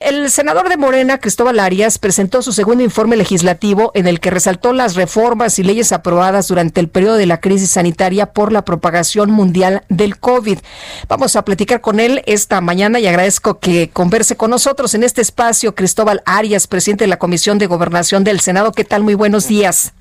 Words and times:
El 0.00 0.30
senador 0.30 0.68
de 0.68 0.76
Morena, 0.76 1.18
Cristóbal 1.18 1.58
Arias, 1.58 1.98
presentó 1.98 2.40
su 2.40 2.52
segundo 2.52 2.84
informe 2.84 3.16
legislativo 3.16 3.90
en 3.94 4.06
el 4.06 4.20
que 4.20 4.30
resaltó 4.30 4.72
las 4.72 4.94
reformas 4.94 5.58
y 5.58 5.64
leyes 5.64 5.90
aprobadas 5.90 6.46
durante 6.46 6.78
el 6.78 6.88
periodo 6.88 7.16
de 7.16 7.26
la 7.26 7.40
crisis 7.40 7.70
sanitaria 7.70 8.32
por 8.32 8.52
la 8.52 8.64
propagación 8.64 9.32
mundial 9.32 9.82
del 9.88 10.16
COVID. 10.16 10.60
Vamos 11.08 11.34
a 11.34 11.44
platicar 11.44 11.80
con 11.80 11.98
él 11.98 12.22
esta 12.26 12.60
mañana 12.60 13.00
y 13.00 13.08
agradezco 13.08 13.58
que 13.58 13.90
converse 13.92 14.36
con 14.36 14.52
nosotros 14.52 14.94
en 14.94 15.02
este 15.02 15.20
espacio. 15.20 15.74
Cristóbal 15.74 16.22
Arias, 16.26 16.68
presidente 16.68 17.02
de 17.02 17.08
la 17.08 17.18
Comisión 17.18 17.58
de 17.58 17.66
Gobernación 17.66 18.22
del 18.22 18.38
Senado. 18.38 18.70
¿Qué 18.70 18.84
tal? 18.84 19.02
Muy 19.02 19.14
buenos 19.14 19.48
días. 19.48 19.94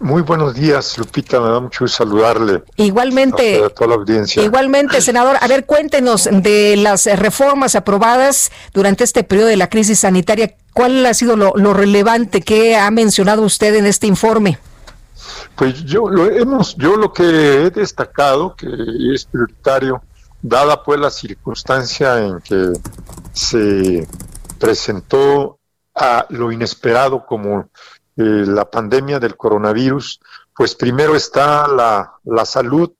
Muy 0.00 0.22
buenos 0.22 0.54
días, 0.54 0.96
Lupita. 0.96 1.40
Me 1.40 1.50
da 1.50 1.60
mucho 1.60 1.84
gusto 1.84 1.98
saludarle. 1.98 2.64
Igualmente. 2.76 3.62
A 3.62 3.68
toda 3.68 3.88
la 3.88 3.94
audiencia. 3.96 4.42
Igualmente, 4.42 4.98
senador. 5.02 5.36
A 5.38 5.46
ver, 5.46 5.66
cuéntenos 5.66 6.26
de 6.32 6.76
las 6.78 7.04
reformas 7.18 7.74
aprobadas 7.74 8.50
durante 8.72 9.04
este 9.04 9.24
periodo 9.24 9.48
de 9.48 9.58
la 9.58 9.68
crisis 9.68 10.00
sanitaria. 10.00 10.54
¿Cuál 10.72 11.04
ha 11.04 11.12
sido 11.12 11.36
lo, 11.36 11.74
relevante 11.74 12.40
que 12.40 12.76
ha 12.76 12.90
mencionado 12.90 13.42
usted 13.42 13.74
en 13.74 13.84
este 13.84 14.06
informe? 14.06 14.58
Pues 15.54 15.84
yo 15.84 16.08
lo 16.08 16.30
hemos, 16.30 16.76
yo 16.76 16.96
lo 16.96 17.12
que 17.12 17.66
he 17.66 17.70
destacado 17.70 18.56
que 18.56 18.68
es 19.14 19.26
prioritario, 19.26 20.02
dada 20.40 20.82
pues 20.82 20.98
la 20.98 21.10
circunstancia 21.10 22.18
en 22.24 22.40
que 22.40 22.72
se 23.34 24.08
presentó 24.58 25.58
a 25.94 26.24
lo 26.30 26.50
inesperado 26.50 27.26
como 27.26 27.68
eh, 28.16 28.44
la 28.46 28.68
pandemia 28.68 29.18
del 29.18 29.36
coronavirus, 29.36 30.20
pues 30.54 30.74
primero 30.74 31.14
está 31.14 31.68
la, 31.68 32.44
salud 32.44 32.92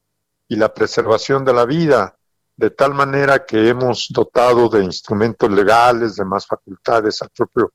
y 0.48 0.56
la 0.56 0.72
preservación 0.72 1.44
de 1.44 1.52
la 1.52 1.67
vida, 1.67 2.17
de 2.56 2.70
tal 2.70 2.94
manera 2.94 3.44
que 3.44 3.69
hemos 3.69 4.08
dotado 4.11 4.69
de 4.69 4.84
instrumentos 4.84 5.50
legales, 5.50 6.17
de 6.17 6.25
más 6.25 6.47
facultades 6.47 7.20
al 7.22 7.30
propio 7.30 7.72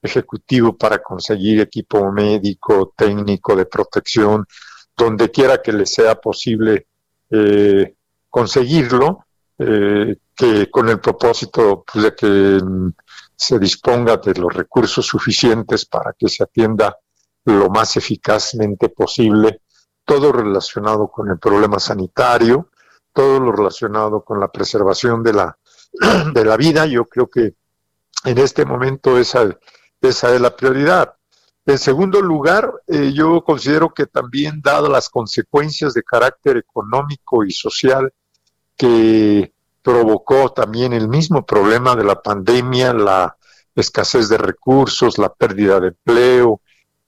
Ejecutivo 0.00 0.76
para 0.76 1.02
conseguir 1.02 1.60
equipo 1.60 2.12
médico, 2.12 2.94
técnico, 2.96 3.56
de 3.56 3.66
protección, 3.66 4.46
donde 4.96 5.28
quiera 5.32 5.60
que 5.60 5.72
le 5.72 5.86
sea 5.86 6.14
posible 6.20 6.86
eh, 7.30 7.96
conseguirlo, 8.30 9.26
eh, 9.58 10.16
que 10.36 10.70
con 10.70 10.88
el 10.88 11.00
propósito 11.00 11.84
pues, 11.92 12.04
de 12.04 12.14
que 12.14 12.60
se 13.38 13.58
disponga 13.58 14.16
de 14.16 14.34
los 14.34 14.52
recursos 14.52 15.06
suficientes 15.06 15.86
para 15.86 16.12
que 16.18 16.28
se 16.28 16.42
atienda 16.42 16.98
lo 17.44 17.70
más 17.70 17.96
eficazmente 17.96 18.88
posible 18.88 19.62
todo 20.08 20.32
relacionado 20.32 21.08
con 21.08 21.28
el 21.28 21.38
problema 21.38 21.78
sanitario, 21.78 22.70
todo 23.12 23.38
lo 23.38 23.52
relacionado 23.52 24.24
con 24.24 24.40
la 24.40 24.50
preservación 24.50 25.22
de 25.22 25.34
la, 25.34 25.58
de 26.34 26.44
la 26.46 26.56
vida. 26.56 26.86
Yo 26.86 27.04
creo 27.04 27.28
que 27.28 27.54
en 28.24 28.38
este 28.38 28.64
momento 28.64 29.18
esa, 29.18 29.46
esa 30.00 30.34
es 30.34 30.40
la 30.40 30.56
prioridad. 30.56 31.14
En 31.66 31.76
segundo 31.76 32.22
lugar, 32.22 32.72
eh, 32.86 33.12
yo 33.12 33.44
considero 33.44 33.92
que 33.92 34.06
también, 34.06 34.62
dado 34.62 34.88
las 34.88 35.10
consecuencias 35.10 35.92
de 35.92 36.02
carácter 36.02 36.56
económico 36.56 37.44
y 37.44 37.50
social 37.50 38.10
que 38.78 39.52
provocó 39.82 40.52
también 40.52 40.94
el 40.94 41.08
mismo 41.08 41.44
problema 41.44 41.94
de 41.94 42.04
la 42.04 42.22
pandemia, 42.22 42.94
la 42.94 43.36
escasez 43.80 44.28
de 44.28 44.38
recursos, 44.38 45.18
la 45.18 45.32
pérdida 45.32 45.80
de 45.80 45.88
empleo, 45.88 46.60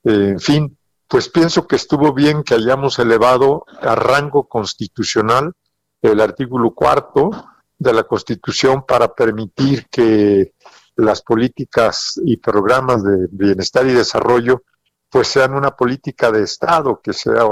eh, 0.04 0.30
en 0.30 0.40
fin, 0.40 0.78
pues 1.08 1.28
pienso 1.28 1.66
que 1.66 1.76
estuvo 1.76 2.12
bien 2.12 2.44
que 2.44 2.54
hayamos 2.54 2.98
elevado 2.98 3.64
a 3.80 3.94
rango 3.96 4.48
constitucional 4.48 5.52
el 6.00 6.20
artículo 6.20 6.72
cuarto 6.72 7.30
de 7.78 7.92
la 7.92 8.04
Constitución 8.04 8.84
para 8.86 9.12
permitir 9.12 9.86
que 9.90 10.52
las 10.96 11.22
políticas 11.22 12.20
y 12.24 12.36
programas 12.36 13.02
de 13.02 13.26
bienestar 13.30 13.86
y 13.86 13.92
desarrollo 13.92 14.62
pues 15.08 15.28
sean 15.28 15.54
una 15.54 15.72
política 15.72 16.30
de 16.30 16.44
Estado, 16.44 17.00
que 17.02 17.12
sea 17.12 17.44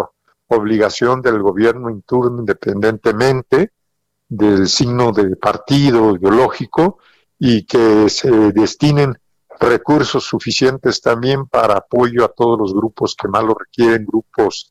obligación 0.46 1.20
del 1.20 1.42
gobierno 1.42 1.88
en 1.88 2.02
turno 2.02 2.40
independientemente 2.40 3.72
del 4.28 4.68
signo 4.68 5.10
de 5.12 5.34
partido 5.36 6.14
ideológico 6.14 6.98
y 7.38 7.64
que 7.64 8.08
se 8.08 8.30
destinen 8.52 9.18
recursos 9.60 10.24
suficientes 10.24 11.00
también 11.00 11.46
para 11.46 11.74
apoyo 11.74 12.24
a 12.24 12.28
todos 12.28 12.58
los 12.58 12.74
grupos 12.74 13.16
que 13.20 13.28
más 13.28 13.42
lo 13.44 13.54
requieren, 13.54 14.06
grupos 14.06 14.70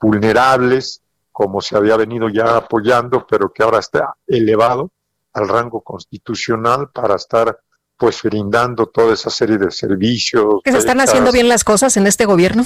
vulnerables, 0.00 1.02
como 1.32 1.60
se 1.60 1.76
había 1.76 1.96
venido 1.96 2.28
ya 2.28 2.56
apoyando, 2.56 3.26
pero 3.28 3.52
que 3.52 3.62
ahora 3.62 3.78
está 3.78 4.14
elevado 4.26 4.90
al 5.32 5.48
rango 5.48 5.82
constitucional 5.82 6.90
para 6.90 7.16
estar 7.16 7.58
pues 7.96 8.22
brindando 8.22 8.86
toda 8.86 9.14
esa 9.14 9.30
serie 9.30 9.58
de 9.58 9.70
servicios. 9.70 10.60
¿Que 10.64 10.72
se 10.72 10.78
están 10.78 11.00
haciendo 11.00 11.32
bien 11.32 11.48
las 11.48 11.64
cosas 11.64 11.96
en 11.96 12.06
este 12.06 12.26
gobierno? 12.26 12.64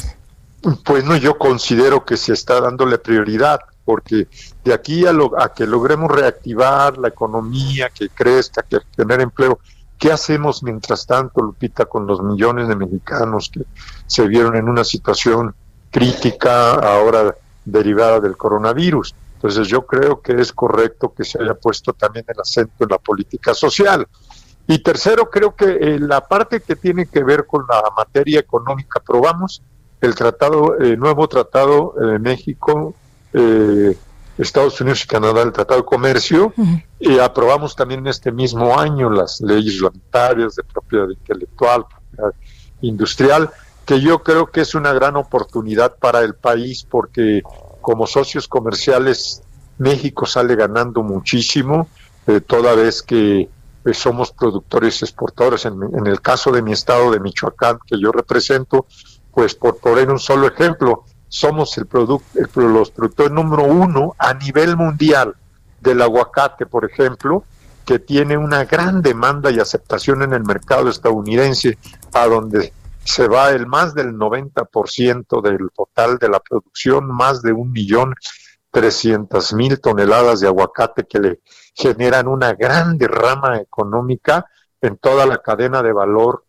Pues 0.84 1.04
no, 1.04 1.16
yo 1.16 1.38
considero 1.38 2.04
que 2.04 2.16
se 2.16 2.34
está 2.34 2.60
dándole 2.60 2.98
prioridad 2.98 3.60
porque 3.84 4.28
de 4.64 4.72
aquí 4.72 5.06
a, 5.06 5.12
lo, 5.12 5.40
a 5.40 5.52
que 5.52 5.66
logremos 5.66 6.10
reactivar 6.10 6.98
la 6.98 7.08
economía, 7.08 7.90
que 7.90 8.08
crezca, 8.08 8.62
que 8.62 8.78
tener 8.94 9.20
empleo, 9.20 9.58
¿qué 9.98 10.12
hacemos 10.12 10.62
mientras 10.62 11.06
tanto, 11.06 11.42
Lupita, 11.42 11.86
con 11.86 12.06
los 12.06 12.22
millones 12.22 12.68
de 12.68 12.76
mexicanos 12.76 13.50
que 13.52 13.62
se 14.06 14.26
vieron 14.26 14.56
en 14.56 14.68
una 14.68 14.84
situación 14.84 15.54
crítica 15.90 16.74
ahora 16.74 17.34
derivada 17.64 18.20
del 18.20 18.36
coronavirus? 18.36 19.14
Entonces 19.34 19.66
yo 19.66 19.84
creo 19.86 20.20
que 20.20 20.40
es 20.40 20.52
correcto 20.52 21.12
que 21.12 21.24
se 21.24 21.42
haya 21.42 21.54
puesto 21.54 21.92
también 21.92 22.24
el 22.28 22.40
acento 22.40 22.84
en 22.84 22.90
la 22.90 22.98
política 22.98 23.54
social. 23.54 24.06
Y 24.68 24.78
tercero, 24.78 25.28
creo 25.28 25.56
que 25.56 25.64
eh, 25.64 25.98
la 25.98 26.20
parte 26.20 26.60
que 26.60 26.76
tiene 26.76 27.06
que 27.06 27.24
ver 27.24 27.46
con 27.46 27.64
la 27.68 27.82
materia 27.96 28.38
económica, 28.38 29.00
aprobamos 29.00 29.60
el 30.00 30.14
tratado, 30.14 30.76
el 30.78 30.98
nuevo 30.98 31.28
tratado 31.28 31.94
de 31.98 32.18
México 32.18 32.94
eh, 33.32 33.96
Estados 34.38 34.80
Unidos 34.80 35.04
y 35.04 35.06
Canadá 35.06 35.42
el 35.42 35.52
Tratado 35.52 35.80
de 35.80 35.86
Comercio 35.86 36.52
y 36.98 37.18
aprobamos 37.18 37.76
también 37.76 38.00
en 38.00 38.06
este 38.08 38.32
mismo 38.32 38.78
año 38.78 39.10
las 39.10 39.40
leyes 39.40 39.74
reglamentarias 39.74 40.56
de 40.56 40.64
propiedad 40.64 41.08
intelectual, 41.08 41.84
propiedad 41.86 42.34
industrial, 42.80 43.50
que 43.84 44.00
yo 44.00 44.22
creo 44.22 44.46
que 44.46 44.62
es 44.62 44.74
una 44.74 44.92
gran 44.92 45.16
oportunidad 45.16 45.96
para 45.96 46.20
el 46.20 46.34
país 46.34 46.84
porque 46.88 47.42
como 47.80 48.06
socios 48.06 48.48
comerciales 48.48 49.42
México 49.78 50.26
sale 50.26 50.54
ganando 50.54 51.02
muchísimo, 51.02 51.88
eh, 52.26 52.40
toda 52.40 52.74
vez 52.74 53.02
que 53.02 53.48
eh, 53.84 53.94
somos 53.94 54.32
productores 54.32 55.02
y 55.02 55.04
exportadores. 55.04 55.64
En, 55.64 55.82
en, 55.82 56.06
el 56.06 56.20
caso 56.20 56.52
de 56.52 56.62
mi 56.62 56.72
estado 56.72 57.10
de 57.10 57.20
Michoacán, 57.20 57.78
que 57.86 57.98
yo 58.00 58.12
represento, 58.12 58.86
pues 59.32 59.54
por 59.54 59.78
poner 59.78 60.10
un 60.10 60.20
solo 60.20 60.46
ejemplo, 60.46 61.04
somos 61.32 61.78
el 61.78 61.86
producto, 61.86 62.60
los 62.60 62.90
productores 62.90 63.32
número 63.32 63.64
uno 63.64 64.14
a 64.18 64.34
nivel 64.34 64.76
mundial 64.76 65.34
del 65.80 66.02
aguacate, 66.02 66.66
por 66.66 66.84
ejemplo, 66.84 67.44
que 67.86 67.98
tiene 67.98 68.36
una 68.36 68.66
gran 68.66 69.00
demanda 69.00 69.50
y 69.50 69.58
aceptación 69.58 70.22
en 70.22 70.34
el 70.34 70.44
mercado 70.44 70.90
estadounidense, 70.90 71.78
a 72.12 72.26
donde 72.26 72.74
se 73.02 73.28
va 73.28 73.48
el 73.48 73.66
más 73.66 73.94
del 73.94 74.12
90% 74.12 75.40
del 75.40 75.70
total 75.74 76.18
de 76.18 76.28
la 76.28 76.38
producción, 76.38 77.06
más 77.06 77.40
de 77.40 77.52
un 77.54 77.72
millón 77.72 78.14
trescientas 78.70 79.54
mil 79.54 79.80
toneladas 79.80 80.40
de 80.40 80.48
aguacate 80.48 81.04
que 81.04 81.18
le 81.18 81.40
generan 81.74 82.28
una 82.28 82.52
gran 82.52 82.98
derrama 82.98 83.58
económica 83.58 84.44
en 84.82 84.98
toda 84.98 85.24
la 85.24 85.38
cadena 85.38 85.82
de 85.82 85.94
valor 85.94 86.44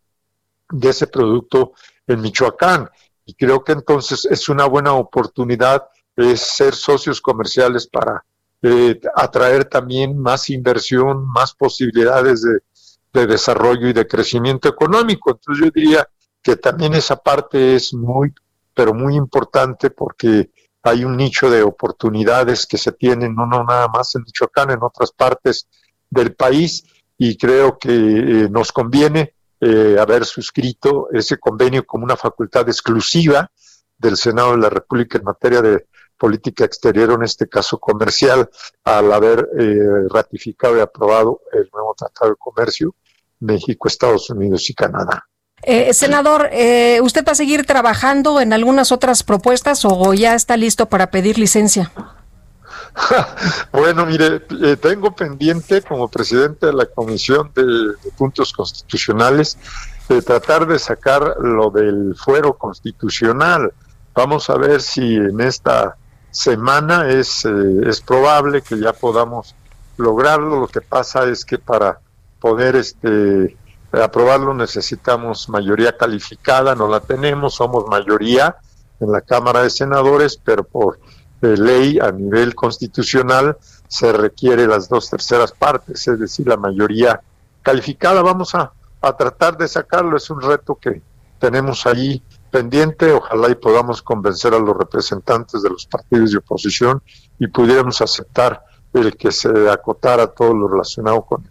de 0.69 0.89
ese 0.89 1.07
producto 1.07 1.71
en 2.05 2.19
Michoacán. 2.19 2.89
Y 3.25 3.35
creo 3.35 3.63
que 3.63 3.71
entonces 3.71 4.25
es 4.25 4.49
una 4.49 4.65
buena 4.65 4.93
oportunidad 4.93 5.83
de 6.15 6.35
ser 6.37 6.75
socios 6.75 7.21
comerciales 7.21 7.87
para 7.87 8.23
eh, 8.61 8.99
atraer 9.15 9.65
también 9.65 10.17
más 10.17 10.49
inversión, 10.49 11.27
más 11.27 11.53
posibilidades 11.53 12.43
de, 12.43 12.59
de 13.13 13.27
desarrollo 13.27 13.87
y 13.87 13.93
de 13.93 14.07
crecimiento 14.07 14.67
económico. 14.67 15.31
Entonces 15.31 15.65
yo 15.65 15.71
diría 15.71 16.07
que 16.41 16.57
también 16.57 16.93
esa 16.93 17.15
parte 17.15 17.75
es 17.75 17.93
muy, 17.93 18.33
pero 18.73 18.93
muy 18.93 19.15
importante 19.15 19.89
porque 19.89 20.51
hay 20.81 21.05
un 21.05 21.15
nicho 21.15 21.49
de 21.49 21.63
oportunidades 21.63 22.65
que 22.65 22.77
se 22.77 22.91
tienen, 22.91 23.33
no, 23.35 23.45
no 23.45 23.63
nada 23.63 23.87
más 23.87 24.15
en 24.15 24.23
Michoacán, 24.23 24.71
en 24.71 24.83
otras 24.83 25.11
partes 25.13 25.67
del 26.09 26.35
país 26.35 26.83
y 27.17 27.37
creo 27.37 27.77
que 27.77 27.91
eh, 27.91 28.49
nos 28.49 28.71
conviene 28.71 29.35
eh, 29.63 29.97
haber 29.99 30.25
suscrito 30.25 31.07
ese 31.11 31.37
convenio 31.37 31.85
como 31.85 32.03
una 32.03 32.17
facultad 32.17 32.67
exclusiva 32.67 33.49
del 33.97 34.17
Senado 34.17 34.51
de 34.51 34.57
la 34.57 34.69
República 34.69 35.17
en 35.17 35.23
materia 35.23 35.61
de 35.61 35.87
política 36.17 36.65
exterior, 36.65 37.11
en 37.13 37.23
este 37.23 37.47
caso 37.47 37.79
comercial, 37.79 38.49
al 38.83 39.11
haber 39.11 39.47
eh, 39.57 40.07
ratificado 40.09 40.77
y 40.77 40.81
aprobado 40.81 41.41
el 41.53 41.69
nuevo 41.73 41.95
Tratado 41.97 42.31
de 42.31 42.37
Comercio 42.37 42.95
México, 43.39 43.87
Estados 43.87 44.29
Unidos 44.29 44.69
y 44.69 44.73
Canadá. 44.73 45.27
Eh, 45.61 45.93
senador, 45.93 46.49
eh, 46.51 46.99
¿usted 47.01 47.25
va 47.25 47.31
a 47.31 47.35
seguir 47.35 47.65
trabajando 47.65 48.41
en 48.41 48.51
algunas 48.51 48.91
otras 48.91 49.23
propuestas 49.23 49.85
o 49.85 50.13
ya 50.13 50.35
está 50.35 50.57
listo 50.57 50.87
para 50.87 51.09
pedir 51.09 51.37
licencia? 51.37 51.91
bueno, 53.71 54.05
mire, 54.05 54.45
eh, 54.61 54.77
tengo 54.77 55.15
pendiente 55.15 55.81
como 55.81 56.07
presidente 56.07 56.67
de 56.67 56.73
la 56.73 56.85
Comisión 56.85 57.51
de, 57.55 57.93
Puntos 58.17 58.53
Constitucionales 58.53 59.57
de 60.07 60.21
tratar 60.21 60.67
de 60.67 60.77
sacar 60.79 61.35
lo 61.39 61.69
del 61.69 62.15
fuero 62.15 62.53
constitucional. 62.53 63.73
Vamos 64.13 64.49
a 64.49 64.57
ver 64.57 64.81
si 64.81 65.15
en 65.15 65.41
esta 65.41 65.95
semana 66.29 67.09
es, 67.09 67.45
es 67.45 68.01
probable 68.01 68.61
que 68.61 68.79
ya 68.79 68.93
podamos 68.93 69.55
lograrlo. 69.97 70.59
Lo 70.59 70.67
que 70.67 70.81
pasa 70.81 71.23
es 71.25 71.45
que 71.45 71.57
para 71.57 71.99
poder 72.39 72.75
este 72.75 73.55
aprobarlo 73.91 74.53
necesitamos 74.53 75.49
mayoría 75.49 75.95
calificada, 75.95 76.73
no 76.73 76.87
la 76.87 76.99
tenemos, 76.99 77.55
somos 77.55 77.85
mayoría 77.87 78.55
en 78.99 79.11
la 79.11 79.21
Cámara 79.21 79.61
de 79.61 79.69
Senadores, 79.69 80.39
pero 80.43 80.63
por 80.63 80.99
eh, 81.43 81.57
ley 81.57 81.99
a 81.99 82.11
nivel 82.11 82.55
constitucional 82.55 83.57
se 83.87 84.11
requiere 84.13 84.65
las 84.65 84.89
dos 84.89 85.09
terceras 85.09 85.51
partes, 85.51 86.07
es 86.07 86.19
decir, 86.19 86.47
la 86.47 86.57
mayoría 86.57 87.21
calificada. 87.61 88.21
Vamos 88.21 88.55
a, 88.55 88.71
a 89.01 89.17
tratar 89.17 89.57
de 89.57 89.67
sacarlo, 89.67 90.17
es 90.17 90.29
un 90.29 90.41
reto 90.41 90.75
que 90.75 91.01
tenemos 91.39 91.85
ahí 91.85 92.23
pendiente, 92.49 93.11
ojalá 93.11 93.49
y 93.49 93.55
podamos 93.55 94.01
convencer 94.01 94.53
a 94.53 94.59
los 94.59 94.77
representantes 94.77 95.61
de 95.61 95.69
los 95.69 95.85
partidos 95.85 96.31
de 96.31 96.37
oposición 96.37 97.01
y 97.37 97.47
pudiéramos 97.47 97.99
aceptar 98.01 98.63
el 98.93 99.17
que 99.17 99.31
se 99.31 99.69
acotara 99.69 100.27
todo 100.27 100.53
lo 100.53 100.67
relacionado 100.67 101.23
con 101.23 101.45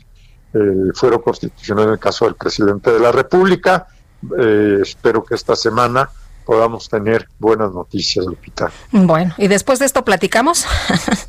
el 0.54 0.92
fuero 0.94 1.22
constitucional 1.22 1.86
en 1.86 1.92
el 1.92 1.98
caso 1.98 2.24
del 2.24 2.36
presidente 2.36 2.92
de 2.92 3.00
la 3.00 3.12
República. 3.12 3.88
Eh, 4.38 4.78
espero 4.80 5.24
que 5.24 5.34
esta 5.34 5.56
semana 5.56 6.08
podamos 6.44 6.88
tener 6.88 7.28
buenas 7.38 7.72
noticias, 7.72 8.24
Lupita. 8.26 8.70
Bueno, 8.90 9.34
¿y 9.38 9.48
después 9.48 9.78
de 9.78 9.86
esto 9.86 10.04
platicamos? 10.04 10.66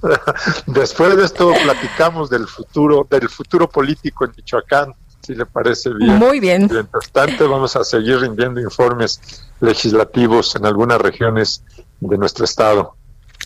después 0.68 1.15
de 1.15 1.25
esto 1.25 1.54
platicamos 1.63 2.30
del 2.30 2.48
futuro, 2.48 3.07
del 3.10 3.30
futuro 3.30 3.69
político 3.69 4.25
en 4.25 4.31
Michoacán, 4.36 4.94
si 5.21 5.36
le 5.36 5.45
parece 5.45 5.92
bien. 5.94 6.15
Muy 6.15 6.39
bien. 6.39 6.68
Mientras 6.71 7.10
tanto, 7.12 7.50
vamos 7.50 7.75
a 7.75 7.83
seguir 7.83 8.19
rindiendo 8.19 8.60
informes 8.60 9.21
legislativos 9.62 10.56
en 10.56 10.65
algunas 10.65 11.00
regiones 11.00 11.63
de 12.00 12.18
nuestro 12.18 12.45
estado. 12.45 12.95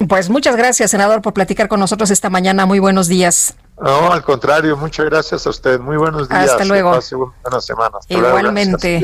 Pues 0.07 0.29
muchas 0.29 0.55
gracias, 0.55 0.91
senador, 0.91 1.21
por 1.21 1.33
platicar 1.33 1.67
con 1.67 1.79
nosotros 1.79 2.11
esta 2.11 2.29
mañana. 2.29 2.65
Muy 2.65 2.79
buenos 2.79 3.07
días. 3.07 3.55
No, 3.81 4.11
al 4.11 4.23
contrario, 4.23 4.77
muchas 4.77 5.05
gracias 5.05 5.47
a 5.47 5.49
usted. 5.49 5.79
Muy 5.79 5.97
buenos 5.97 6.29
días. 6.29 6.51
Hasta 6.51 6.65
luego. 6.65 6.99
Buenas 7.43 7.65
semanas. 7.65 8.05
Igualmente. 8.07 9.03